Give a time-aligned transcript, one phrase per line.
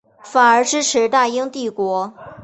[0.23, 2.11] 反而支持大英帝国。